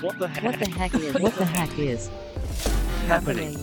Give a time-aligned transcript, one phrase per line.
[0.00, 0.44] What the heck?
[0.44, 1.14] What the heck is?
[1.20, 2.10] What the heck is
[3.06, 3.54] happening?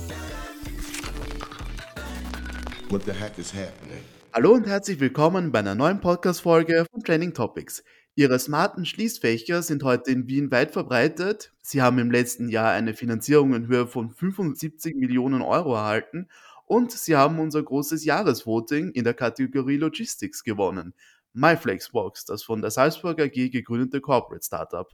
[2.89, 4.03] What the heck is happening?
[4.33, 7.83] Hallo und herzlich willkommen bei einer neuen Podcast-Folge von Training Topics.
[8.13, 11.53] Ihre smarten Schließfächer sind heute in Wien weit verbreitet.
[11.63, 16.27] Sie haben im letzten Jahr eine Finanzierung in Höhe von 75 Millionen Euro erhalten
[16.67, 20.93] und sie haben unser großes Jahresvoting in der Kategorie Logistics gewonnen.
[21.33, 24.87] MyFlexbox, das von der Salzburg AG gegründete Corporate Startup.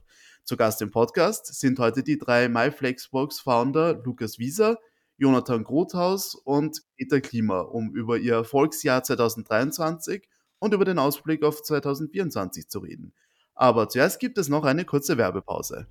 [0.44, 4.78] Zu Gast im Podcast sind heute die drei MyFlexbox-Founder Lukas Wieser,
[5.16, 11.62] Jonathan Grothaus und Peter Klima, um über ihr Erfolgsjahr 2023 und über den Ausblick auf
[11.62, 13.14] 2024 zu reden.
[13.54, 15.86] Aber zuerst gibt es noch eine kurze Werbepause.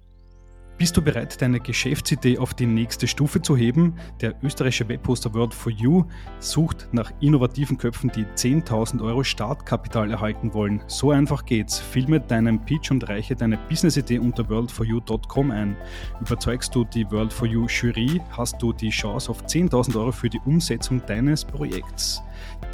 [0.76, 3.94] Bist du bereit, deine Geschäftsidee auf die nächste Stufe zu heben?
[4.22, 6.06] Der österreichische Webposter World for You
[6.40, 10.82] sucht nach innovativen Köpfen, die 10.000 Euro Startkapital erhalten wollen.
[10.88, 11.80] So einfach geht's.
[11.80, 15.78] Filme deinen Pitch und reiche deine Businessidee unter worldforyou.com ein.
[16.20, 20.30] Überzeugst du die World for You Jury, hast du die Chance auf 10.000 Euro für
[20.30, 22.24] die Umsetzung deines Projekts.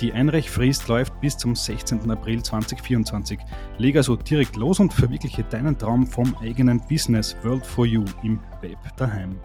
[0.02, 2.10] Die Einreichfrist läuft bis zum 16.
[2.10, 3.40] April 2024.
[3.78, 8.40] Leg also direkt los und verwirkliche deinen Traum vom eigenen Business World for You im
[8.62, 9.40] Web daheim.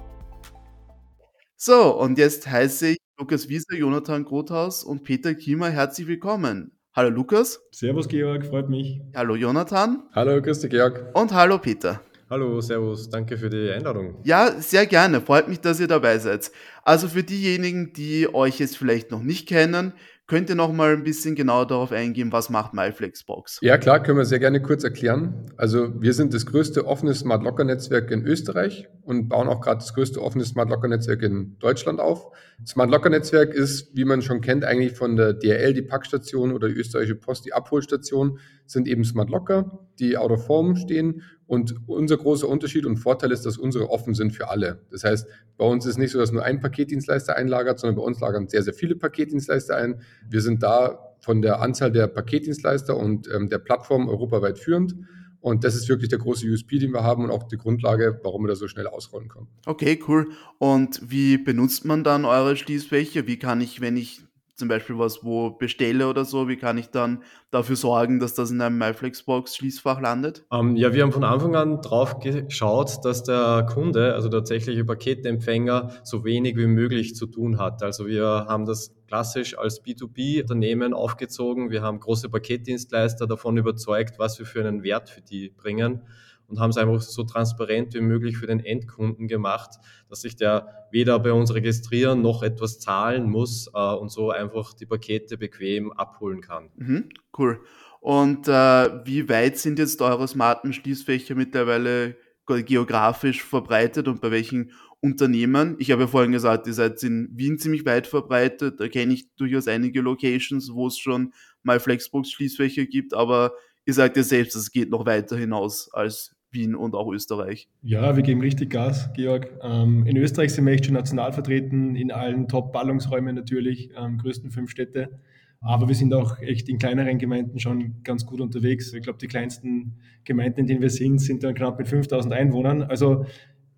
[1.57, 6.73] So, und jetzt heiße ich Lukas Wieser, Jonathan Grothaus und Peter Kiemer herzlich willkommen.
[6.95, 7.61] Hallo Lukas.
[7.73, 9.01] Servus Georg, freut mich.
[9.17, 10.05] Hallo Jonathan.
[10.13, 11.11] Hallo, grüß dich Georg.
[11.15, 12.01] Und hallo Peter.
[12.31, 14.17] Hallo, servus, danke für die Einladung.
[14.25, 15.21] Ja, sehr gerne.
[15.21, 16.51] Freut mich, dass ihr dabei seid.
[16.85, 19.95] Also für diejenigen, die euch jetzt vielleicht noch nicht kennen,
[20.27, 23.59] Könnt ihr noch mal ein bisschen genauer darauf eingehen, was macht MyFlexbox?
[23.61, 25.53] Ja, klar, können wir sehr gerne kurz erklären.
[25.59, 29.81] Also wir sind das größte offene Smart Locker Netzwerk in Österreich und bauen auch gerade
[29.81, 32.31] das größte offene Smart Locker Netzwerk in Deutschland auf.
[32.67, 36.69] Smart Locker Netzwerk ist, wie man schon kennt, eigentlich von der DRL die Packstation oder
[36.69, 41.75] die österreichische Post die Abholstation, sind eben Smart Locker, die out of form stehen und
[41.87, 44.81] unser großer Unterschied und Vorteil ist, dass unsere offen sind für alle.
[44.91, 45.29] Das heißt,
[45.59, 48.63] bei uns ist nicht so, dass nur ein Paketdienstleister einlagert, sondern bei uns lagern sehr,
[48.63, 50.01] sehr viele Paketdienstleister ein.
[50.29, 54.95] Wir sind da von der Anzahl der Paketdienstleister und ähm, der Plattform europaweit führend.
[55.41, 58.45] Und das ist wirklich der große USP, den wir haben und auch die Grundlage, warum
[58.45, 59.47] wir da so schnell ausrollen können.
[59.67, 60.29] Okay, cool.
[60.59, 63.27] Und wie benutzt man dann eure Schließfächer?
[63.27, 64.23] Wie kann ich, wenn ich
[64.57, 68.51] zum Beispiel was wo bestelle oder so, wie kann ich dann dafür sorgen, dass das
[68.51, 70.47] in einem MyFlexbox-Schließfach landet?
[70.53, 74.85] Ähm, ja, wir haben von Anfang an drauf geschaut, dass der Kunde, also der tatsächliche
[74.85, 77.83] Paketempfänger, so wenig wie möglich zu tun hat.
[77.83, 81.71] Also wir haben das klassisch als B2B-Unternehmen aufgezogen.
[81.71, 86.03] Wir haben große Paketdienstleister davon überzeugt, was wir für einen Wert für die bringen
[86.49, 89.79] und haben es einfach so transparent wie möglich für den Endkunden gemacht,
[90.09, 94.75] dass sich der weder bei uns registrieren noch etwas zahlen muss äh, und so einfach
[94.75, 96.71] die Pakete bequem abholen kann.
[96.77, 97.61] Mhm, cool.
[98.01, 102.17] Und äh, wie weit sind jetzt eure smarten Schließfächer mittlerweile
[102.47, 105.77] geografisch verbreitet und bei welchen Unternehmen?
[105.79, 108.79] Ich habe ja vorhin gesagt, ihr seid in Wien ziemlich weit verbreitet.
[108.79, 111.33] Da kenne ich durchaus einige Locations, wo es schon
[111.63, 113.55] mal Flexbox-Schließfächer gibt, aber
[113.87, 117.69] ihr sagt ja selbst, es geht noch weiter hinaus als Wien und auch Österreich.
[117.83, 119.51] Ja, wir geben richtig Gas, Georg.
[119.63, 124.51] Ähm, in Österreich sind wir echt schon national vertreten, in allen Top-Ballungsräumen natürlich, ähm, größten
[124.51, 125.21] fünf Städte.
[125.61, 128.93] Aber wir sind auch echt in kleineren Gemeinden schon ganz gut unterwegs.
[128.93, 132.83] Ich glaube, die kleinsten Gemeinden, in denen wir sind, sind dann knapp mit 5000 Einwohnern.
[132.83, 133.25] Also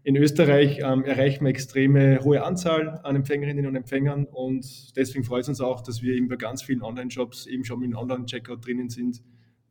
[0.03, 5.43] in Österreich ähm, erreichen wir extreme hohe Anzahl an Empfängerinnen und Empfängern und deswegen freut
[5.43, 8.65] es uns auch, dass wir eben bei ganz vielen Online-Shops eben schon mit einem Online-Checkout
[8.65, 9.23] drinnen sind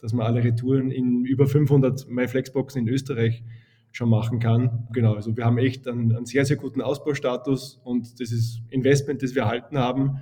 [0.06, 3.44] dass man alle Retouren in über 500 MyFlexboxen in Österreich
[3.92, 4.88] schon machen kann.
[4.94, 9.24] Genau, also wir haben echt einen, einen sehr, sehr guten Ausbaustatus und das ist Investment,
[9.24, 10.20] das wir erhalten haben,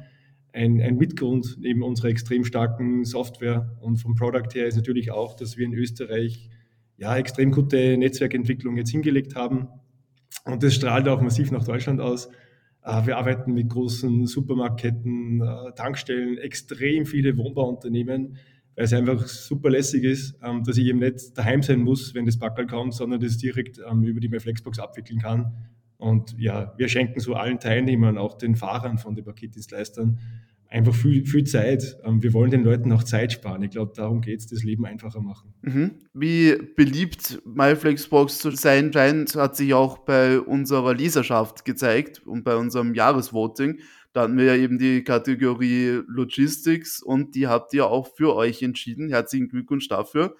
[0.54, 5.36] ein, ein Mitgrund neben unserer extrem starken Software und vom Product her ist natürlich auch,
[5.36, 6.50] dass wir in Österreich
[6.96, 9.68] ja extrem gute Netzwerkentwicklung jetzt hingelegt haben
[10.46, 12.30] und das strahlt auch massiv nach Deutschland aus.
[12.86, 18.38] Äh, wir arbeiten mit großen Supermarktketten, äh, Tankstellen, extrem viele Wohnbauunternehmen,
[18.75, 22.25] weil es einfach super lässig ist, ähm, dass ich eben nicht daheim sein muss, wenn
[22.25, 25.53] das Backel kommt, sondern das direkt ähm, über die MyFlexbox abwickeln kann.
[25.97, 30.20] Und ja, wir schenken so allen Teilnehmern, auch den Fahrern von den Paketdienstleistern,
[30.73, 31.97] einfach viel, viel Zeit.
[32.03, 33.61] Ähm, wir wollen den Leuten auch Zeit sparen.
[33.61, 35.53] Ich glaube, darum geht es, das Leben einfacher machen.
[35.61, 35.91] Mhm.
[36.14, 42.55] Wie beliebt MyFlexbox zu sein scheint, hat sich auch bei unserer Leserschaft gezeigt und bei
[42.55, 43.79] unserem Jahresvoting.
[44.14, 48.62] Da hatten wir ja eben die Kategorie Logistics und die habt ihr auch für euch
[48.62, 49.10] entschieden.
[49.10, 50.36] Herzlichen Glückwunsch dafür.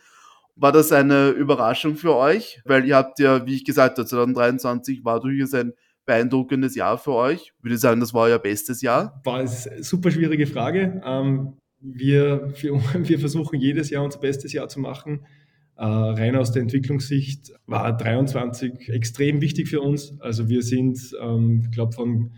[0.56, 2.62] War das eine Überraschung für euch?
[2.66, 5.74] Weil ihr habt ja, wie ich gesagt habe, 2023 war durchaus ein
[6.06, 7.54] beeindruckendes Jahr für euch.
[7.58, 9.20] Ich würde sagen, das war euer bestes Jahr.
[9.24, 11.02] War eine super schwierige Frage.
[11.04, 15.25] Ähm, wir, wir versuchen jedes Jahr unser bestes Jahr zu machen.
[15.75, 20.16] Äh, rein aus der Entwicklungssicht war 23 extrem wichtig für uns.
[20.20, 22.34] Also wir sind, ähm, ich glaube, von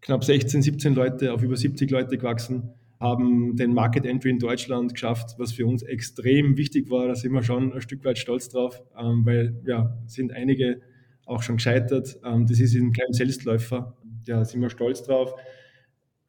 [0.00, 2.70] knapp 16, 17 Leute auf über 70 Leute gewachsen,
[3.00, 7.08] haben den Market Entry in Deutschland geschafft, was für uns extrem wichtig war.
[7.08, 10.80] Da sind wir schon ein Stück weit stolz drauf, ähm, weil ja, sind einige
[11.26, 12.18] auch schon gescheitert.
[12.24, 13.96] Ähm, das ist ein kleiner Selbstläufer.
[14.24, 15.34] Da sind wir stolz drauf.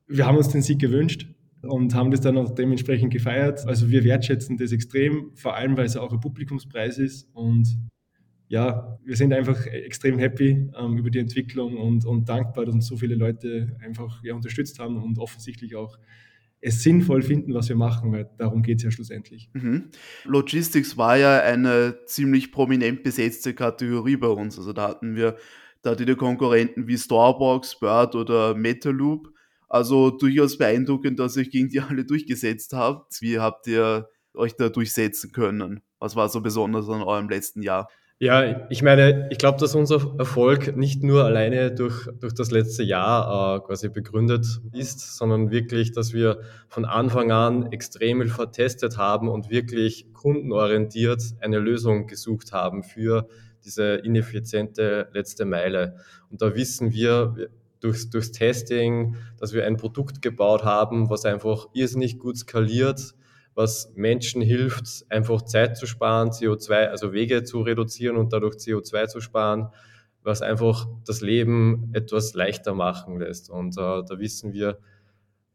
[0.07, 1.27] Wir haben uns den Sieg gewünscht
[1.61, 3.65] und haben das dann auch dementsprechend gefeiert.
[3.65, 7.77] Also wir wertschätzen das extrem, vor allem weil es auch ein Publikumspreis ist und
[8.49, 12.88] ja, wir sind einfach extrem happy ähm, über die Entwicklung und, und dankbar, dass uns
[12.88, 15.97] so viele Leute einfach ja, unterstützt haben und offensichtlich auch
[16.59, 19.49] es sinnvoll finden, was wir machen, weil darum geht es ja schlussendlich.
[19.53, 19.89] Mhm.
[20.23, 24.57] Logistics war ja eine ziemlich prominent besetzte Kategorie bei uns.
[24.57, 25.38] Also da hatten wir
[25.81, 29.29] da die Konkurrenten wie Starbucks, Bird oder Metaloop.
[29.69, 33.21] Also durchaus beeindruckend, dass ihr euch gegen die alle durchgesetzt habt.
[33.21, 35.81] Wie habt ihr euch da durchsetzen können?
[35.99, 37.88] Was war so besonders an eurem letzten Jahr?
[38.19, 42.81] Ja, ich meine, ich glaube, dass unser Erfolg nicht nur alleine durch, durch das letzte
[42.81, 44.43] Jahr äh, quasi begründet
[44.73, 51.21] ist, sondern wirklich, dass wir von Anfang an extrem viel vertestet haben und wirklich kundenorientiert
[51.41, 53.27] eine Lösung gesucht haben für
[53.63, 55.97] diese ineffiziente letzte Meile.
[56.31, 57.35] Und da wissen wir
[57.81, 63.13] durchs, durchs Testing, dass wir ein Produkt gebaut haben, was einfach irrsinnig gut skaliert,
[63.57, 69.07] was Menschen hilft, einfach Zeit zu sparen, CO2, also Wege zu reduzieren und dadurch CO2
[69.07, 69.69] zu sparen,
[70.21, 73.50] was einfach das Leben etwas leichter machen lässt.
[73.50, 74.77] Und äh, da wissen wir,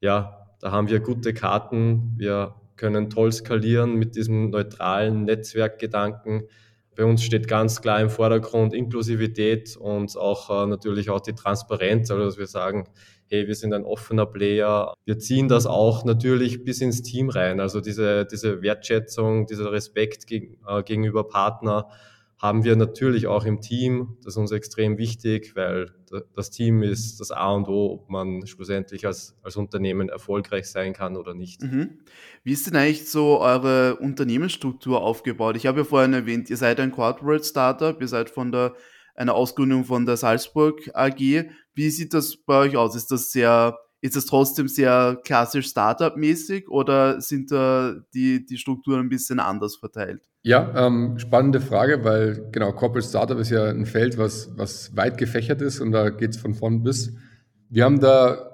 [0.00, 6.48] ja, da haben wir gute Karten, wir können toll skalieren mit diesem neutralen Netzwerkgedanken.
[6.96, 12.10] Bei uns steht ganz klar im Vordergrund Inklusivität und auch äh, natürlich auch die Transparenz,
[12.10, 12.88] also dass wir sagen,
[13.32, 14.92] hey, wir sind ein offener Player.
[15.06, 17.60] Wir ziehen das auch natürlich bis ins Team rein.
[17.60, 21.88] Also diese, diese Wertschätzung, dieser Respekt geg äh, gegenüber Partner
[22.38, 24.18] haben wir natürlich auch im Team.
[24.24, 25.92] Das ist uns extrem wichtig, weil
[26.34, 30.92] das Team ist das A und O, ob man schlussendlich als, als Unternehmen erfolgreich sein
[30.92, 31.62] kann oder nicht.
[31.62, 32.00] Mhm.
[32.42, 35.56] Wie ist denn eigentlich so eure Unternehmensstruktur aufgebaut?
[35.56, 38.74] Ich habe ja vorhin erwähnt, ihr seid ein Corporate Startup, ihr seid von der
[39.14, 41.46] einer Ausgründung von der Salzburg AG.
[41.74, 42.96] Wie sieht das bei euch aus?
[42.96, 49.00] Ist das sehr, ist das trotzdem sehr klassisch Startup-mäßig oder sind da die, die Strukturen
[49.00, 50.28] ein bisschen anders verteilt?
[50.42, 55.18] Ja, ähm, spannende Frage, weil genau, Corporate Startup ist ja ein Feld, was, was weit
[55.18, 57.12] gefächert ist und da geht es von vorn bis.
[57.68, 58.48] Wir haben da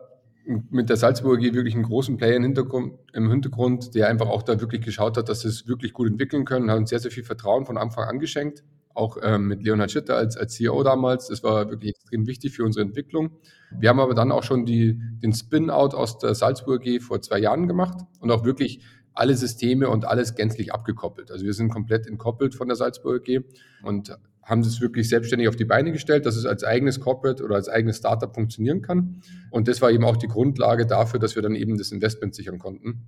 [0.70, 4.43] mit der Salzburger AG wirklich einen großen Player im Hintergrund, im Hintergrund, der einfach auch
[4.43, 7.11] da wirklich geschaut hat, dass sie es wirklich gut entwickeln können, hat uns sehr, sehr
[7.11, 8.64] viel Vertrauen von Anfang an geschenkt
[8.99, 11.29] auch ähm, mit Leonhard Schitter als, als CEO damals.
[11.29, 13.31] Das war wirklich extrem wichtig für unsere Entwicklung.
[13.71, 17.39] Wir haben aber dann auch schon die, den Spin-out aus der Salzburg AG vor zwei
[17.39, 18.81] Jahren gemacht und auch wirklich
[19.15, 21.31] alle Systeme und alles gänzlich abgekoppelt.
[21.31, 23.43] Also wir sind komplett entkoppelt von der Salzburg AG
[23.83, 27.56] und haben es wirklich selbstständig auf die Beine gestellt, dass es als eigenes Corporate oder
[27.56, 29.21] als eigenes Startup funktionieren kann.
[29.50, 32.59] Und das war eben auch die Grundlage dafür, dass wir dann eben das Investment sichern
[32.59, 33.03] konnten.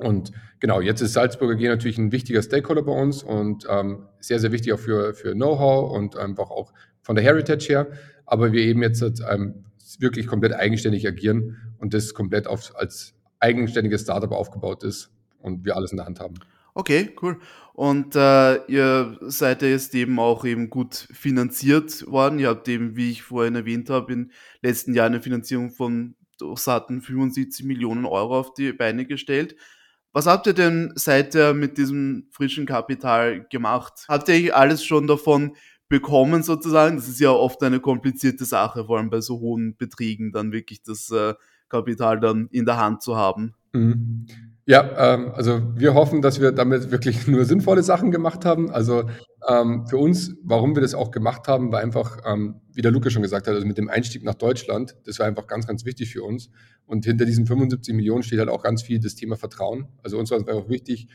[0.00, 4.40] Und genau, jetzt ist Salzburger G natürlich ein wichtiger Stakeholder bei uns und ähm, sehr,
[4.40, 7.86] sehr wichtig auch für, für Know-how und einfach auch von der Heritage her.
[8.26, 9.64] Aber wir eben jetzt ähm,
[9.98, 15.10] wirklich komplett eigenständig agieren und das komplett auf, als eigenständiges Startup aufgebaut ist
[15.40, 16.34] und wir alles in der Hand haben.
[16.74, 17.38] Okay, cool.
[17.72, 22.38] Und äh, ihr seid ja jetzt eben auch eben gut finanziert worden.
[22.38, 24.30] Ihr habt eben, wie ich vorhin erwähnt habe, im
[24.62, 26.14] letzten Jahr eine Finanzierung von
[26.54, 29.56] satten 75 Millionen Euro auf die Beine gestellt.
[30.12, 34.04] Was habt ihr denn seither mit diesem frischen Kapital gemacht?
[34.08, 35.56] Habt ihr alles schon davon
[35.88, 36.96] bekommen sozusagen?
[36.96, 40.82] Das ist ja oft eine komplizierte Sache, vor allem bei so hohen Beträgen dann wirklich
[40.82, 41.34] das äh,
[41.68, 43.54] Kapital dann in der Hand zu haben.
[43.72, 44.26] Mhm.
[44.70, 48.70] Ja, ähm, also wir hoffen, dass wir damit wirklich nur sinnvolle Sachen gemacht haben.
[48.70, 49.02] Also
[49.48, 53.10] ähm, für uns, warum wir das auch gemacht haben, war einfach, ähm, wie der Luca
[53.10, 56.12] schon gesagt hat, also mit dem Einstieg nach Deutschland, das war einfach ganz, ganz wichtig
[56.12, 56.50] für uns.
[56.86, 59.88] Und hinter diesen 75 Millionen steht halt auch ganz viel das Thema Vertrauen.
[60.04, 61.08] Also uns war es einfach wichtig,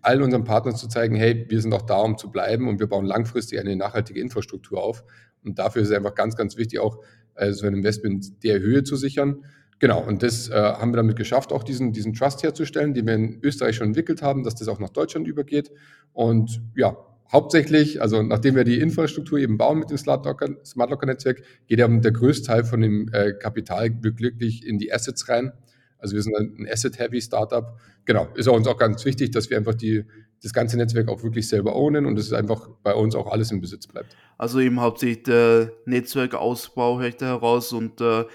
[0.00, 2.86] allen unseren Partnern zu zeigen, hey, wir sind auch da, um zu bleiben und wir
[2.86, 5.04] bauen langfristig eine nachhaltige Infrastruktur auf.
[5.44, 6.96] Und dafür ist es einfach ganz, ganz wichtig, auch
[7.34, 9.44] äh, so ein Investment der Höhe zu sichern.
[9.82, 13.14] Genau, und das äh, haben wir damit geschafft, auch diesen, diesen Trust herzustellen, den wir
[13.14, 15.72] in Österreich schon entwickelt haben, dass das auch nach Deutschland übergeht.
[16.12, 16.96] Und ja,
[17.32, 21.88] hauptsächlich, also nachdem wir die Infrastruktur eben bauen mit dem Smart Locker, Netzwerk, geht ja
[21.88, 25.52] der größte Teil von dem äh, Kapital wirklich in die Assets rein.
[25.98, 27.76] Also wir sind ein Asset-Heavy Startup.
[28.04, 30.04] Genau, ist auch uns auch ganz wichtig, dass wir einfach die,
[30.44, 33.60] das ganze Netzwerk auch wirklich selber ownen und es einfach bei uns auch alles im
[33.60, 34.16] Besitz bleibt.
[34.38, 38.26] Also eben hauptsächlich der Netzwerkausbau höre da heraus und äh,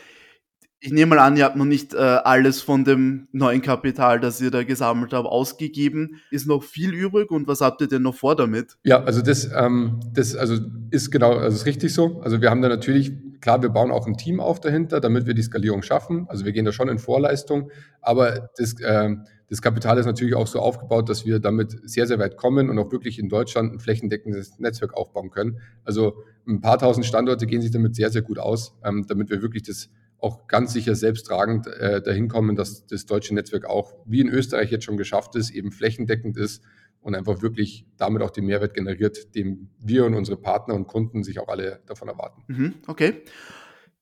[0.80, 4.40] Ich nehme mal an, ihr habt noch nicht äh, alles von dem neuen Kapital, das
[4.42, 6.22] ihr da gesammelt habt, ausgegeben.
[6.30, 8.78] Ist noch viel übrig und was habt ihr denn noch vor damit?
[8.84, 10.58] Ja, also das, ähm, das also
[10.92, 12.22] ist genau, also ist richtig so.
[12.22, 15.34] Also wir haben da natürlich, klar, wir bauen auch ein Team auf dahinter, damit wir
[15.34, 16.28] die Skalierung schaffen.
[16.30, 19.16] Also wir gehen da schon in Vorleistung, aber das, äh,
[19.50, 22.78] das Kapital ist natürlich auch so aufgebaut, dass wir damit sehr, sehr weit kommen und
[22.78, 25.60] auch wirklich in Deutschland ein flächendeckendes Netzwerk aufbauen können.
[25.86, 29.42] Also ein paar tausend Standorte gehen sich damit sehr, sehr gut aus, ähm, damit wir
[29.42, 34.22] wirklich das auch ganz sicher selbsttragend äh, dahin kommen, dass das deutsche Netzwerk auch, wie
[34.22, 36.64] in Österreich jetzt schon geschafft ist, eben flächendeckend ist
[37.02, 41.24] und einfach wirklich damit auch den Mehrwert generiert, den wir und unsere Partner und Kunden
[41.24, 42.44] sich auch alle davon erwarten.
[42.48, 43.24] Mhm, okay.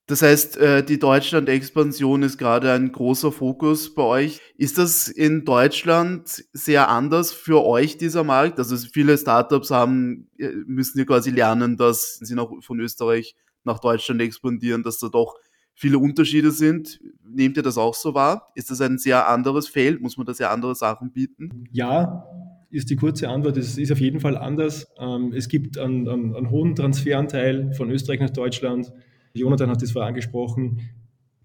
[0.08, 4.40] Das heißt, äh, die Deutschland-Expansion ist gerade ein großer Fokus bei euch.
[4.56, 8.60] Ist das in Deutschland sehr anders für euch, dieser Markt?
[8.60, 13.80] Also viele Startups haben, äh, müssen ja quasi lernen, dass sie noch von Österreich nach
[13.80, 15.36] Deutschland expandieren, dass da doch
[15.76, 17.00] viele Unterschiede sind.
[17.24, 18.48] Nehmt ihr das auch so wahr?
[18.56, 20.02] Ist das ein sehr anderes Feld?
[20.02, 21.66] Muss man da sehr andere Sachen bieten?
[21.72, 22.26] Ja,
[22.72, 23.58] ist die kurze Antwort.
[23.58, 24.88] Es ist auf jeden Fall anders.
[24.98, 28.92] Ähm, es gibt einen, einen, einen hohen Transferanteil von Österreich nach Deutschland.
[29.34, 30.80] Jonathan hat das vorher angesprochen.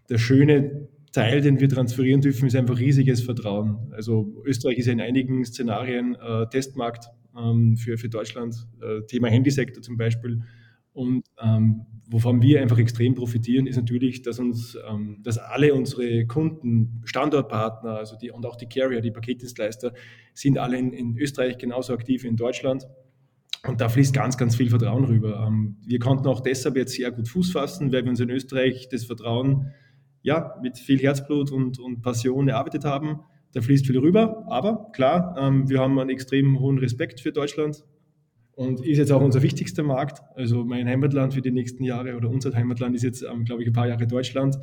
[0.09, 3.93] Der schöne Teil, den wir transferieren dürfen, ist einfach riesiges Vertrauen.
[3.93, 7.07] Also Österreich ist ja in einigen Szenarien äh, Testmarkt
[7.37, 10.43] ähm, für, für Deutschland, äh, Thema Handysektor zum Beispiel.
[10.93, 16.27] Und ähm, wovon wir einfach extrem profitieren, ist natürlich, dass uns, ähm, dass alle unsere
[16.27, 19.93] Kunden, Standortpartner, also die und auch die Carrier, die Paketdienstleister,
[20.35, 22.87] sind alle in, in Österreich genauso aktiv wie in Deutschland.
[23.67, 25.47] Und da fließt ganz, ganz viel Vertrauen rüber.
[25.47, 28.89] Ähm, wir konnten auch deshalb jetzt sehr gut Fuß fassen, weil wir uns in Österreich
[28.89, 29.73] das Vertrauen
[30.23, 33.21] ja, mit viel Herzblut und, und Passion erarbeitet haben.
[33.53, 37.85] Da fließt viel rüber, aber klar, ähm, wir haben einen extrem hohen Respekt für Deutschland
[38.61, 40.21] und ist jetzt auch unser wichtigster Markt.
[40.35, 43.69] Also mein Heimatland für die nächsten Jahre oder unser Heimatland ist jetzt, ähm, glaube ich,
[43.69, 44.59] ein paar Jahre Deutschland.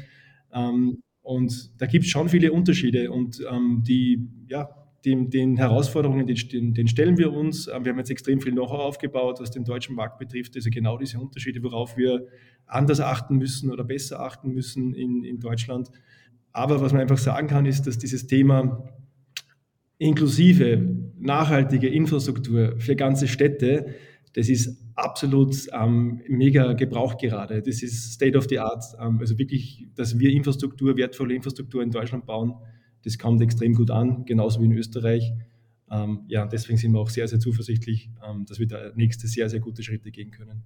[0.54, 4.70] Ähm, und da gibt es schon viele Unterschiede und ähm, die, ja,
[5.04, 7.68] den, den Herausforderungen, den, den, stellen wir uns.
[7.68, 10.56] Ähm, wir haben jetzt extrem viel Know-how aufgebaut, was den deutschen Markt betrifft.
[10.56, 12.27] Also genau diese Unterschiede, worauf wir
[12.68, 15.89] anders achten müssen oder besser achten müssen in, in Deutschland.
[16.51, 18.94] Aber was man einfach sagen kann, ist, dass dieses Thema
[19.98, 20.80] inklusive
[21.20, 23.96] nachhaltige Infrastruktur für ganze Städte,
[24.34, 27.62] das ist absolut ähm, mega Gebrauch gerade.
[27.62, 28.84] Das ist State of the Art.
[29.00, 32.54] Ähm, also wirklich, dass wir Infrastruktur, wertvolle Infrastruktur in Deutschland bauen,
[33.04, 35.34] das kommt extrem gut an, genauso wie in Österreich.
[35.89, 39.50] Ähm, ja, deswegen sind wir auch sehr, sehr zuversichtlich, ähm, dass wir da nächste sehr,
[39.50, 40.63] sehr gute Schritte gehen können.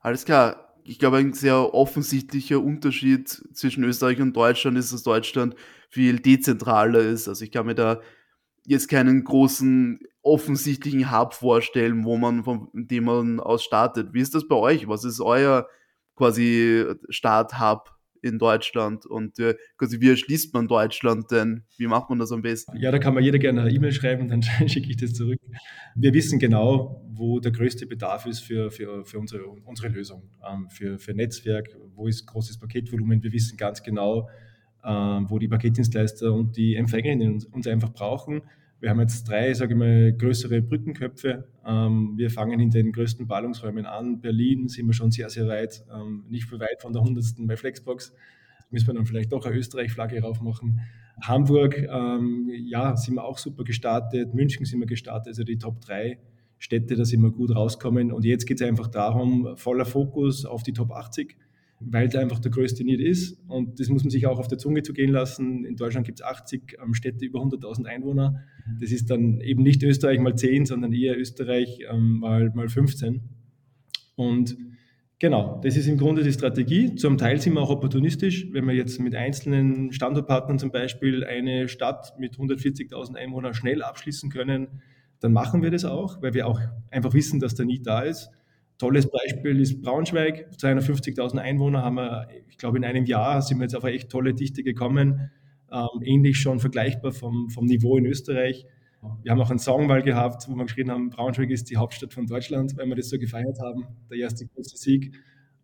[0.00, 0.74] Alles klar.
[0.84, 5.54] Ich glaube, ein sehr offensichtlicher Unterschied zwischen Österreich und Deutschland ist, dass Deutschland
[5.90, 7.28] viel dezentraler ist.
[7.28, 8.00] Also ich kann mir da
[8.68, 14.12] jetzt keinen großen offensichtlichen Hub vorstellen, wo man von dem man aus startet.
[14.12, 14.86] Wie ist das bei euch?
[14.86, 15.66] Was ist euer
[16.14, 21.62] quasi Start-Hub in Deutschland und äh, quasi wie erschließt man Deutschland denn?
[21.78, 22.76] Wie macht man das am besten?
[22.76, 25.40] Ja, da kann man jeder gerne eine E-Mail schreiben, dann schicke ich das zurück.
[25.94, 30.68] Wir wissen genau, wo der größte Bedarf ist für, für, für unsere, unsere Lösung, ähm,
[30.68, 33.22] für, für Netzwerk, wo ist großes Paketvolumen.
[33.22, 34.28] Wir wissen ganz genau,
[34.84, 38.42] ähm, wo die Paketdienstleister und die Empfängerinnen uns, uns einfach brauchen.
[38.80, 41.48] Wir haben jetzt drei, sage ich mal, größere Brückenköpfe.
[41.66, 44.20] Ähm, wir fangen in den größten Ballungsräumen an.
[44.20, 47.24] Berlin sind wir schon sehr, sehr weit, ähm, nicht viel weit von der 100.
[47.40, 48.14] bei Flexbox.
[48.70, 50.80] Müssen wir dann vielleicht doch eine Österreich-Flagge raufmachen.
[51.22, 54.32] Hamburg, ähm, ja, sind wir auch super gestartet.
[54.34, 56.18] München sind wir gestartet, also die Top 3
[56.58, 58.12] Städte, da sind wir gut rauskommen.
[58.12, 61.36] Und jetzt geht es einfach darum, voller Fokus auf die Top 80
[61.80, 63.38] weil da einfach der größte Need ist.
[63.46, 65.64] Und das muss man sich auch auf der Zunge zu gehen lassen.
[65.64, 68.42] In Deutschland gibt es 80 ähm, Städte über 100.000 Einwohner.
[68.80, 73.20] Das ist dann eben nicht Österreich mal 10, sondern eher Österreich ähm, mal, mal 15.
[74.16, 74.56] Und
[75.20, 76.96] genau, das ist im Grunde die Strategie.
[76.96, 78.48] Zum Teil sind wir auch opportunistisch.
[78.52, 84.30] Wenn wir jetzt mit einzelnen Standortpartnern zum Beispiel eine Stadt mit 140.000 Einwohnern schnell abschließen
[84.30, 84.82] können,
[85.20, 88.30] dann machen wir das auch, weil wir auch einfach wissen, dass der Need da ist.
[88.78, 90.50] Tolles Beispiel ist Braunschweig.
[90.56, 94.08] 250.000 Einwohner haben wir, ich glaube, in einem Jahr sind wir jetzt auf eine echt
[94.08, 95.30] tolle Dichte gekommen.
[95.70, 98.66] Ähm, ähnlich schon vergleichbar vom, vom Niveau in Österreich.
[99.22, 102.12] Wir haben auch einen Song mal gehabt, wo wir geschrieben haben, Braunschweig ist die Hauptstadt
[102.12, 105.14] von Deutschland, weil wir das so gefeiert haben, der erste große Sieg.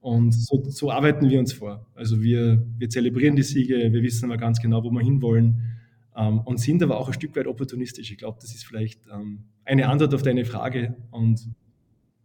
[0.01, 1.87] Und so, so arbeiten wir uns vor.
[1.95, 5.79] Also wir, wir zelebrieren die Siege, wir wissen aber ganz genau, wo wir hinwollen
[6.17, 8.11] ähm, und sind aber auch ein Stück weit opportunistisch.
[8.11, 10.97] Ich glaube, das ist vielleicht ähm, eine Antwort auf deine Frage.
[11.11, 11.49] Und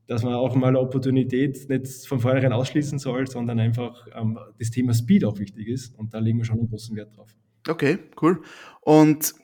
[0.10, 4.72] dass man auch mal eine Opportunität nicht von vornherein ausschließen soll, sondern einfach ähm, das
[4.72, 5.96] Thema Speed auch wichtig ist.
[6.00, 7.30] Und da legen wir schon einen großen Wert drauf.
[7.68, 8.42] Okay, cool.
[8.82, 9.36] Und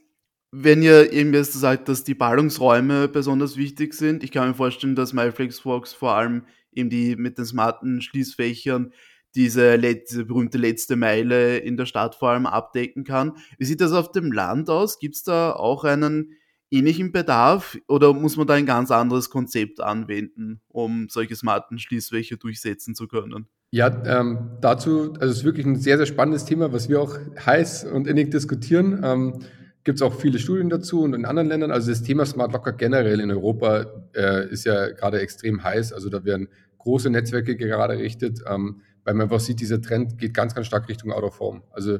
[0.51, 4.95] wenn ihr eben jetzt sagt, dass die Ballungsräume besonders wichtig sind, ich kann mir vorstellen,
[4.95, 8.91] dass MyFlexbox vor allem eben die mit den smarten Schließfächern
[9.35, 13.33] diese, diese berühmte letzte Meile in der Stadt vor allem abdecken kann.
[13.59, 14.97] Wie sieht das auf dem Land aus?
[14.97, 16.31] Gibt es da auch einen
[16.71, 22.37] ähnlichen Bedarf oder muss man da ein ganz anderes Konzept anwenden, um solche smarten Schließfächer
[22.37, 23.47] durchsetzen zu können?
[23.71, 27.17] Ja, ähm, dazu, also es ist wirklich ein sehr, sehr spannendes Thema, was wir auch
[27.45, 29.01] heiß und innig diskutieren.
[29.03, 29.39] Ähm,
[29.83, 31.71] Gibt es auch viele Studien dazu und in anderen Ländern.
[31.71, 35.93] Also das Thema Smart Locker generell in Europa äh, ist ja gerade extrem heiß.
[35.93, 36.47] Also da werden
[36.79, 40.89] große Netzwerke gerade errichtet, ähm, weil man einfach sieht, dieser Trend geht ganz, ganz stark
[40.89, 41.61] Richtung Out of Home.
[41.71, 41.99] Also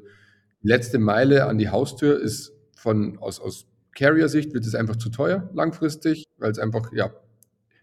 [0.61, 5.49] letzte Meile an die Haustür ist von aus, aus Carrier-Sicht wird es einfach zu teuer
[5.53, 7.11] langfristig, weil es einfach, ja,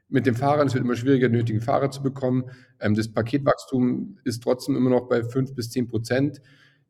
[0.08, 2.44] mit den Fahrern, es wird immer schwieriger, nötigen Fahrer zu bekommen.
[2.80, 6.42] Ähm, das Paketwachstum ist trotzdem immer noch bei 5 bis 10 Prozent.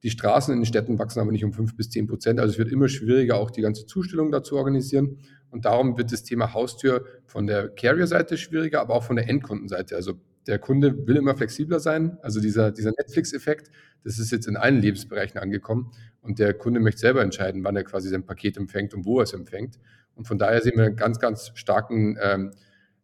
[0.02, 2.40] Die Straßen in den Städten wachsen aber nicht um 5 bis 10 Prozent.
[2.40, 5.18] Also es wird immer schwieriger, auch die ganze Zustellung dazu organisieren.
[5.50, 9.94] Und darum wird das Thema Haustür von der Carrier-Seite schwieriger, aber auch von der Endkundenseite.
[9.94, 10.14] Also
[10.46, 12.18] der Kunde will immer flexibler sein.
[12.22, 13.70] Also dieser, dieser Netflix-Effekt,
[14.04, 15.92] das ist jetzt in allen Lebensbereichen angekommen.
[16.20, 19.24] Und der Kunde möchte selber entscheiden, wann er quasi sein Paket empfängt und wo er
[19.24, 19.78] es empfängt.
[20.14, 22.50] Und von daher sehen wir einen ganz, ganz starken ähm,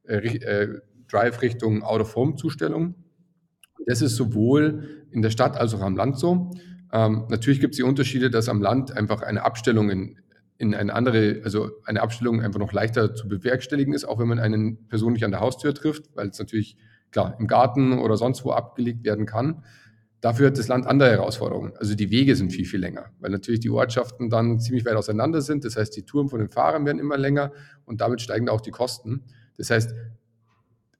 [0.04, 2.95] äh, äh, Drive Richtung Out-of-Home-Zustellung.
[3.87, 6.50] Das ist sowohl in der Stadt als auch am Land so.
[6.92, 10.18] Ähm, natürlich gibt es die Unterschiede, dass am Land einfach eine Abstellung in,
[10.59, 14.38] in eine andere, also eine Abstellung einfach noch leichter zu bewerkstelligen ist, auch wenn man
[14.38, 16.76] einen persönlich an der Haustür trifft, weil es natürlich
[17.10, 19.62] klar im Garten oder sonst wo abgelegt werden kann.
[20.20, 21.72] Dafür hat das Land andere Herausforderungen.
[21.76, 25.40] Also die Wege sind viel, viel länger, weil natürlich die Ortschaften dann ziemlich weit auseinander
[25.42, 25.64] sind.
[25.64, 27.52] Das heißt, die Touren von den Fahrern werden immer länger
[27.84, 29.24] und damit steigen auch die Kosten.
[29.56, 29.94] Das heißt,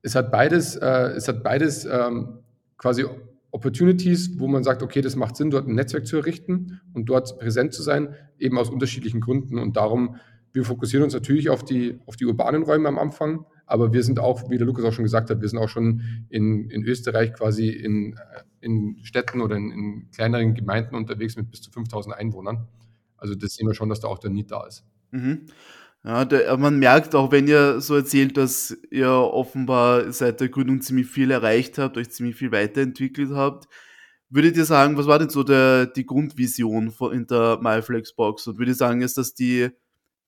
[0.02, 2.38] es hat beides, äh, es hat beides ähm,
[2.76, 3.04] quasi
[3.50, 7.38] Opportunities, wo man sagt, okay, das macht Sinn, dort ein Netzwerk zu errichten und dort
[7.38, 9.58] präsent zu sein, eben aus unterschiedlichen Gründen.
[9.58, 10.16] Und darum,
[10.52, 14.18] wir fokussieren uns natürlich auf die, auf die urbanen Räume am Anfang, aber wir sind
[14.18, 17.34] auch, wie der Lukas auch schon gesagt hat, wir sind auch schon in, in Österreich
[17.34, 18.18] quasi in,
[18.60, 22.66] in Städten oder in, in kleineren Gemeinden unterwegs mit bis zu 5000 Einwohnern.
[23.18, 24.84] Also das sehen wir schon, dass da auch der Need da ist.
[25.10, 25.46] Mhm.
[26.02, 30.81] Ja, der, man merkt auch, wenn ihr so erzählt, dass ihr offenbar seit der Gründung
[30.81, 33.68] ziemlich viel erreicht habt, euch ziemlich viel weiterentwickelt habt.
[34.31, 38.46] Würdet ihr sagen, was war denn so der, die Grundvision von, in der MyFlexbox?
[38.46, 39.68] Und würde ich sagen, ist das die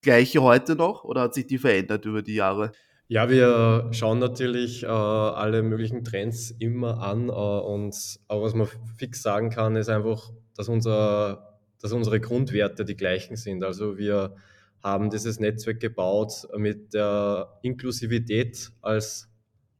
[0.03, 2.72] gleiche heute noch oder hat sich die verändert über die Jahre?
[3.12, 7.92] Ja, wir schauen natürlich äh, alle möglichen Trends immer an äh, und
[8.29, 8.68] aber was man
[8.99, 13.64] fix sagen kann, ist einfach, dass, unser, dass unsere Grundwerte die gleichen sind.
[13.64, 14.37] Also wir
[14.81, 19.29] haben dieses Netzwerk gebaut mit der Inklusivität als,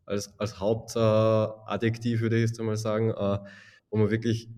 [0.07, 3.39] als, als Hauptadjektiv, würde ich jetzt einmal sagen, äh,
[3.91, 4.49] wo man wirklich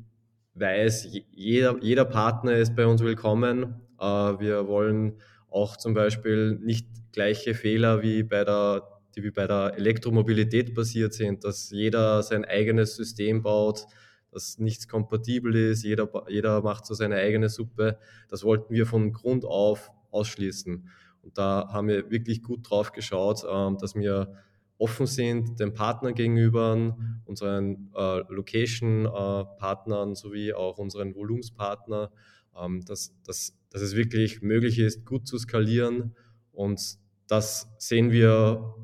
[0.54, 3.82] weiß, jeder, jeder Partner ist bei uns willkommen.
[4.00, 5.20] Äh, wir wollen
[5.52, 11.12] auch zum Beispiel nicht gleiche Fehler wie bei der die wie bei der Elektromobilität passiert
[11.12, 13.86] sind, dass jeder sein eigenes System baut,
[14.30, 17.98] dass nichts kompatibel ist, jeder, jeder macht so seine eigene Suppe.
[18.28, 20.88] Das wollten wir von Grund auf ausschließen.
[21.22, 24.34] Und da haben wir wirklich gut drauf geschaut, ähm, dass wir
[24.78, 32.10] offen sind den Partnern gegenüber, unseren äh, Location-Partnern sowie auch unseren Volumenspartner,
[32.58, 36.14] ähm, dass, dass, dass es wirklich möglich ist, gut zu skalieren.
[36.52, 38.74] Und das sehen wir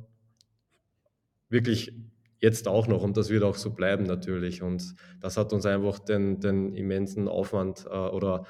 [1.51, 1.93] wirklich
[2.41, 4.63] jetzt auch noch und das wird auch so bleiben natürlich.
[4.63, 8.45] Und das hat uns einfach den, den immensen Aufwand äh, oder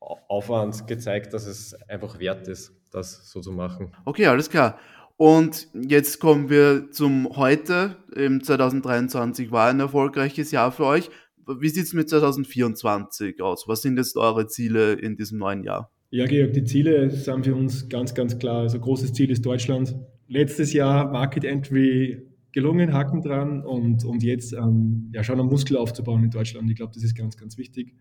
[0.00, 3.92] Aufwand gezeigt, dass es einfach wert ist, das so zu machen.
[4.04, 4.78] Okay, alles klar.
[5.16, 7.96] Und jetzt kommen wir zum heute.
[8.16, 11.10] Im 2023 war ein erfolgreiches Jahr für euch.
[11.58, 13.66] Wie sieht es mit 2024 aus?
[13.66, 15.92] Was sind jetzt eure Ziele in diesem neuen Jahr?
[16.10, 18.62] Ja, Georg, die Ziele sind für uns ganz, ganz klar.
[18.62, 19.96] Also großes Ziel ist Deutschland.
[20.28, 25.76] Letztes Jahr Market Entry gelungen, Haken dran und, und jetzt ähm, ja, schon einen Muskel
[25.76, 26.68] aufzubauen in Deutschland.
[26.68, 27.94] Ich glaube, das ist ganz, ganz wichtig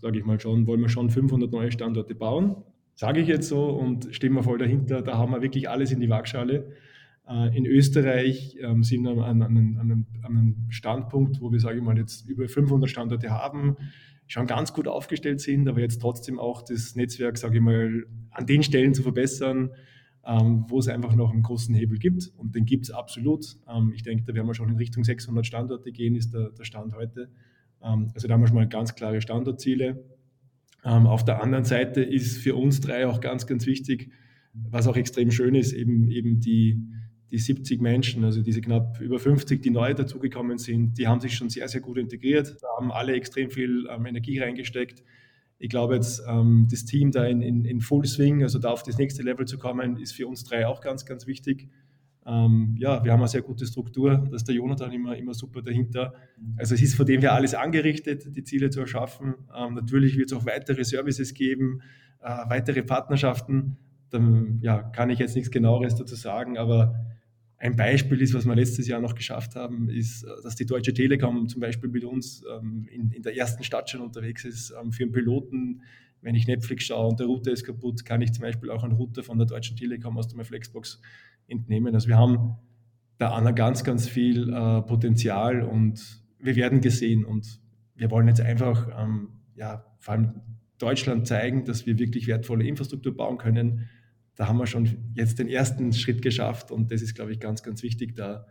[0.00, 2.56] sage ich mal schon, wollen wir schon 500 neue Standorte bauen.
[2.94, 5.02] Sage ich jetzt so und stehen wir voll dahinter.
[5.02, 6.72] Da haben wir wirklich alles in die Waagschale.
[7.28, 11.82] Äh, in Österreich ähm, sind wir an, an, an, einem Standpunkt, wo wir, sage ich
[11.82, 13.76] mal, jetzt über 500 Standorte haben,
[14.28, 18.46] schon ganz gut aufgestellt sind, aber jetzt trotzdem auch das Netzwerk, sage ich mal, an
[18.46, 19.70] den Stellen zu verbessern,
[20.24, 22.32] ähm, wo es einfach noch einen großen Hebel gibt.
[22.36, 23.56] Und den gibt es absolut.
[23.68, 26.64] Ähm, ich denke, da werden wir schon in Richtung 600 Standorte gehen, ist der, der
[26.64, 27.30] Stand heute.
[27.78, 30.02] Also da haben wir schon mal ganz klare Standortziele.
[30.82, 34.10] Auf der anderen Seite ist für uns drei auch ganz, ganz wichtig,
[34.54, 36.82] was auch extrem schön ist, eben, eben die,
[37.30, 41.34] die 70 Menschen, also diese knapp über 50, die neu dazugekommen sind, die haben sich
[41.34, 45.02] schon sehr, sehr gut integriert, da haben alle extrem viel ähm, Energie reingesteckt.
[45.58, 48.82] Ich glaube jetzt, ähm, das Team da in, in, in Full Swing, also da auf
[48.82, 51.68] das nächste Level zu kommen, ist für uns drei auch ganz, ganz wichtig.
[52.26, 55.62] Ähm, ja, wir haben eine sehr gute Struktur, da ist der Jonathan immer, immer super
[55.62, 56.12] dahinter.
[56.56, 59.34] Also es ist von dem her alles angerichtet, die Ziele zu erschaffen.
[59.56, 61.82] Ähm, natürlich wird es auch weitere Services geben,
[62.20, 63.78] äh, weitere Partnerschaften.
[64.10, 66.94] Dann ja, kann ich jetzt nichts genaueres dazu sagen, aber
[67.58, 70.92] ein Beispiel ist, was wir letztes Jahr noch geschafft haben, ist, äh, dass die Deutsche
[70.92, 74.74] Telekom zum Beispiel mit uns ähm, in, in, der ersten Stadt schon unterwegs ist.
[74.80, 75.82] Ähm, für einen Piloten,
[76.20, 78.94] wenn ich Netflix schaue und der Router ist kaputt, kann ich zum Beispiel auch einen
[78.94, 81.00] Router von der Deutschen Telekom aus der Flexbox
[81.48, 81.94] entnehmen.
[81.94, 82.56] Also wir haben
[83.18, 87.60] da Anna ganz, ganz viel äh, Potenzial und wir werden gesehen und
[87.94, 90.40] wir wollen jetzt einfach, ähm, ja, vor allem
[90.78, 93.88] Deutschland zeigen, dass wir wirklich wertvolle Infrastruktur bauen können.
[94.36, 97.62] Da haben wir schon jetzt den ersten Schritt geschafft und das ist, glaube ich, ganz,
[97.62, 98.46] ganz wichtig, da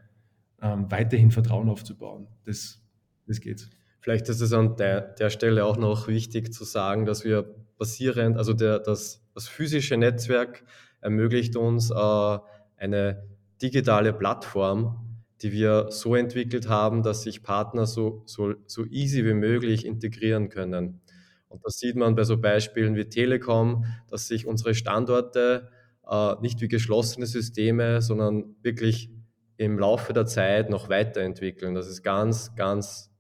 [0.62, 2.28] ähm, weiterhin Vertrauen aufzubauen.
[2.46, 2.82] Das,
[3.28, 3.70] das geht.
[4.00, 8.38] Vielleicht ist es an der, der Stelle auch noch wichtig zu sagen, dass wir basierend,
[8.38, 10.64] also der, das, das physische Netzwerk
[11.02, 12.38] ermöglicht uns äh,
[12.78, 13.24] eine
[13.62, 15.06] digitale Plattform,
[15.42, 20.50] die wir so entwickelt haben, dass sich Partner so, so, so easy wie möglich integrieren
[20.50, 21.02] können.
[21.48, 25.70] Und das sieht man bei so Beispielen wie Telekom, dass sich unsere Standorte
[26.10, 29.10] äh, nicht wie geschlossene Systeme, sondern wirklich
[29.58, 31.76] im Laufe der Zeit noch weiterentwickeln.
[31.76, 33.12] Das ist ganz, ganz,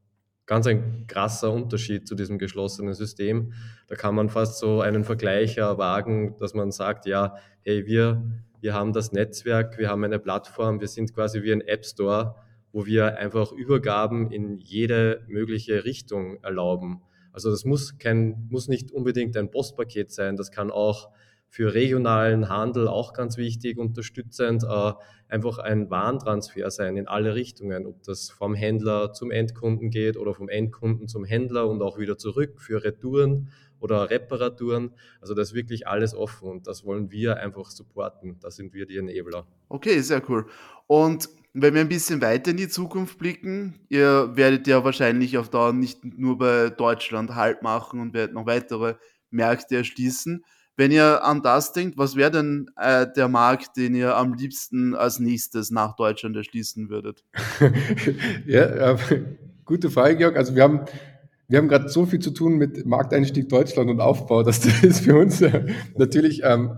[0.45, 3.53] ganz ein krasser Unterschied zu diesem geschlossenen System.
[3.87, 8.21] Da kann man fast so einen Vergleich wagen, dass man sagt, ja, hey, wir
[8.65, 12.35] wir haben das Netzwerk, wir haben eine Plattform, wir sind quasi wie ein App Store,
[12.71, 17.03] wo wir einfach Übergaben in jede mögliche Richtung erlauben.
[17.31, 21.11] Also das muss kein, muss nicht unbedingt ein Postpaket sein, das kann auch
[21.49, 24.91] für regionalen Handel auch ganz wichtig, unterstützend, äh,
[25.27, 30.33] einfach ein Warentransfer sein in alle Richtungen, ob das vom Händler zum Endkunden geht oder
[30.33, 34.91] vom Endkunden zum Händler und auch wieder zurück für Retouren oder Reparaturen.
[35.21, 38.37] Also da ist wirklich alles offen und das wollen wir einfach supporten.
[38.39, 39.47] Da sind wir die Enabler.
[39.69, 40.45] Okay, sehr cool.
[40.87, 45.49] Und wenn wir ein bisschen weiter in die Zukunft blicken, ihr werdet ja wahrscheinlich auf
[45.49, 48.95] Dauer nicht nur bei Deutschland Halt machen und werdet noch weitere
[49.29, 50.43] Märkte erschließen.
[50.77, 54.93] Wenn ihr an das denkt, was wäre denn äh, der Markt, den ihr am liebsten
[54.93, 57.23] als nächstes nach Deutschland erschließen würdet?
[58.45, 58.97] ja, äh,
[59.63, 60.35] gute Frage, Georg.
[60.35, 60.85] Also wir haben
[61.47, 65.15] wir haben gerade so viel zu tun mit Markteinstieg Deutschland und Aufbau, dass das für
[65.15, 66.77] uns äh, natürlich ähm,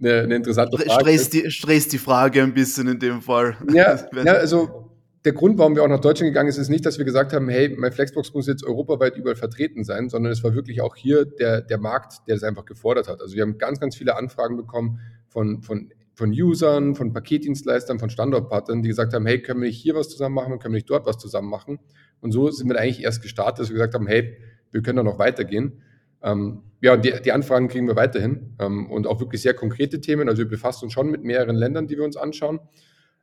[0.00, 0.92] eine, eine interessante Frage.
[0.92, 3.56] Stress die, stress die Frage ein bisschen in dem Fall.
[3.72, 4.83] Ja, ja, also
[5.24, 7.48] der Grund, warum wir auch nach Deutschland gegangen sind, ist nicht, dass wir gesagt haben,
[7.48, 11.24] hey, mein Flexbox muss jetzt europaweit überall vertreten sein, sondern es war wirklich auch hier
[11.24, 13.22] der, der Markt, der das einfach gefordert hat.
[13.22, 18.10] Also wir haben ganz, ganz viele Anfragen bekommen von, von, von Usern, von Paketdienstleistern, von
[18.10, 20.90] Standortpartnern, die gesagt haben, hey, können wir nicht hier was zusammen machen, können wir nicht
[20.90, 21.78] dort was zusammen machen?
[22.20, 24.36] Und so sind wir eigentlich erst gestartet, dass wir gesagt haben, hey,
[24.72, 25.82] wir können da noch weitergehen.
[26.22, 30.28] Ähm, ja, die, die, Anfragen kriegen wir weiterhin ähm, und auch wirklich sehr konkrete Themen.
[30.28, 32.60] Also wir befassen uns schon mit mehreren Ländern, die wir uns anschauen.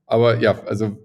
[0.07, 0.97] Aber ja, also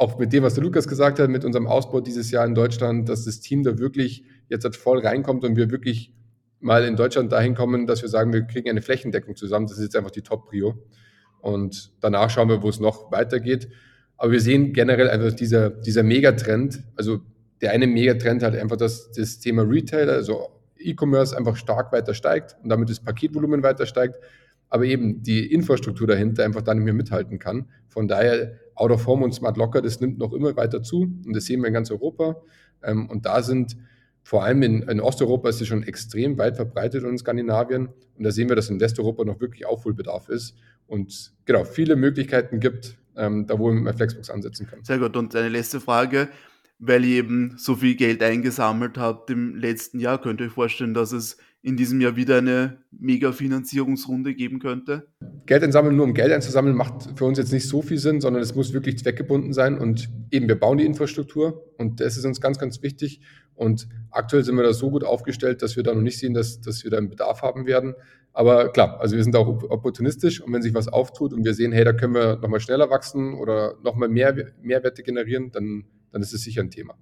[0.00, 3.06] auch mit dem, was der Lukas gesagt hat, mit unserem Ausbau dieses Jahr in Deutschland,
[3.10, 6.14] dass das Team da wirklich jetzt halt voll reinkommt und wir wirklich
[6.58, 9.66] mal in Deutschland dahin kommen, dass wir sagen, wir kriegen eine Flächendeckung zusammen.
[9.66, 10.82] Das ist jetzt einfach die Top-Prio.
[11.42, 13.68] Und danach schauen wir, wo es noch weitergeht.
[14.16, 17.20] Aber wir sehen generell einfach dieser, dieser Megatrend, also
[17.60, 22.56] der eine Megatrend halt einfach, dass das Thema Retailer, also E-Commerce einfach stark weiter steigt
[22.62, 24.14] und damit das Paketvolumen weiter steigt,
[24.70, 27.68] aber eben die Infrastruktur dahinter einfach da nicht mehr mithalten kann.
[27.88, 31.34] Von daher Out of Home und Smart Locker, das nimmt noch immer weiter zu und
[31.34, 32.36] das sehen wir in ganz Europa.
[32.82, 33.76] Ähm, und da sind
[34.22, 37.88] vor allem in, in Osteuropa ist es schon extrem weit verbreitet und in Skandinavien.
[38.16, 40.54] Und da sehen wir, dass in Westeuropa noch wirklich Aufholbedarf ist
[40.86, 44.84] und genau viele Möglichkeiten gibt, ähm, da wo wir mit Flexbox ansetzen können.
[44.84, 45.16] Sehr gut.
[45.16, 46.28] Und eine letzte Frage
[46.80, 50.20] weil ihr eben so viel Geld eingesammelt habt im letzten Jahr.
[50.20, 55.08] Könnt ihr euch vorstellen, dass es in diesem Jahr wieder eine Mega-Finanzierungsrunde geben könnte?
[55.46, 58.42] Geld einsammeln, nur um Geld einzusammeln, macht für uns jetzt nicht so viel Sinn, sondern
[58.42, 59.78] es muss wirklich zweckgebunden sein.
[59.78, 63.20] Und eben, wir bauen die Infrastruktur und das ist uns ganz, ganz wichtig.
[63.54, 66.60] Und aktuell sind wir da so gut aufgestellt, dass wir da noch nicht sehen, dass,
[66.60, 67.94] dass wir da einen Bedarf haben werden.
[68.32, 71.72] Aber klar, also wir sind auch opportunistisch und wenn sich was auftut und wir sehen,
[71.72, 76.32] hey, da können wir nochmal schneller wachsen oder nochmal mehr Mehrwerte generieren, dann dann ist
[76.32, 76.94] es sicher ein Thema.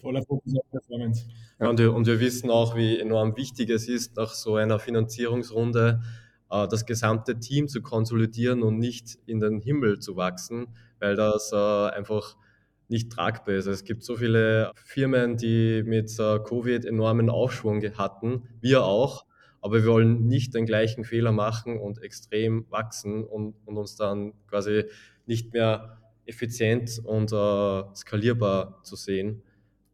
[0.00, 1.26] Voller Fokus auf Performance.
[1.60, 1.68] Ja.
[1.68, 6.00] Und, wir, und wir wissen auch, wie enorm wichtig es ist, nach so einer Finanzierungsrunde
[6.50, 11.52] äh, das gesamte Team zu konsolidieren und nicht in den Himmel zu wachsen, weil das
[11.52, 12.36] äh, einfach
[12.88, 13.66] nicht tragbar ist.
[13.66, 19.26] Es gibt so viele Firmen, die mit äh, Covid enormen Aufschwung hatten, wir auch,
[19.60, 24.32] aber wir wollen nicht den gleichen Fehler machen und extrem wachsen und, und uns dann
[24.46, 24.84] quasi
[25.26, 29.42] nicht mehr effizient und äh, skalierbar zu sehen.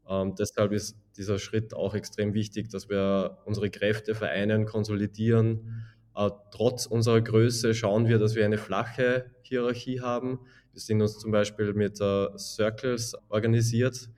[0.08, 5.84] Ähm, deshalb ist dieser Schritt auch extrem wichtig, dass wir unsere Kräfte vereinen, konsolidieren
[6.16, 10.38] Äh, trotz unserer Größe schauen wir, dass wir eine flache Hierarchie haben.
[10.72, 14.10] Wir sind uns zum Beispiel mit äh, Circles organisiert,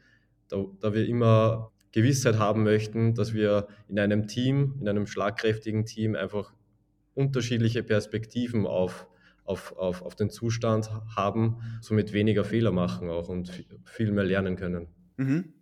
[0.49, 5.87] da, da wir immer Gewissheit haben möchten, dass wir in einem Team, in einem schlagkräftigen
[5.87, 6.53] Team einfach
[7.14, 9.09] unterschiedliche Perspektiven auf,
[9.44, 13.51] auf, auf, auf den Zustand haben, somit weniger Fehler machen auch und
[13.85, 14.88] viel mehr lernen können.
[15.16, 15.52] Mhm.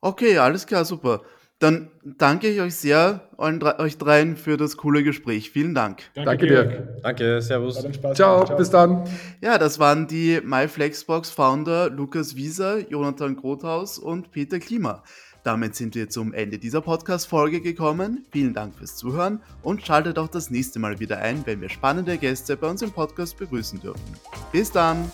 [0.00, 1.22] Okay, alles klar, super.
[1.62, 5.52] Dann danke ich euch sehr, euch dreien, für das coole Gespräch.
[5.52, 6.02] Vielen Dank.
[6.14, 6.98] Danke, danke dir.
[7.04, 7.86] Danke, Servus.
[8.14, 9.04] Ciao, Ciao, bis dann.
[9.40, 15.04] Ja, das waren die MyFlexbox-Founder Lukas Wieser, Jonathan Grothaus und Peter Klima.
[15.44, 18.26] Damit sind wir zum Ende dieser Podcast-Folge gekommen.
[18.32, 22.18] Vielen Dank fürs Zuhören und schaltet auch das nächste Mal wieder ein, wenn wir spannende
[22.18, 24.02] Gäste bei uns im Podcast begrüßen dürfen.
[24.50, 25.10] Bis dann!